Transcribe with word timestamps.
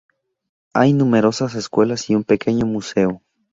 Hay 0.73 0.93
numerosas 0.93 1.53
escuelas 1.53 2.09
y 2.09 2.15
un 2.15 2.23
pequeño 2.23 2.65
museo. 2.65 3.21